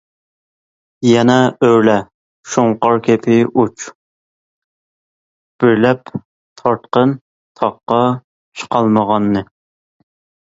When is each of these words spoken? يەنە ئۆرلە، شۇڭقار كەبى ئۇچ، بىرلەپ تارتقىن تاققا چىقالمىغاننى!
يەنە 1.07 1.33
ئۆرلە، 1.65 1.97
شۇڭقار 2.53 2.97
كەبى 3.07 3.35
ئۇچ، 3.63 3.85
بىرلەپ 5.63 6.11
تارتقىن 6.61 7.13
تاققا 7.61 8.01
چىقالمىغاننى! 8.63 9.45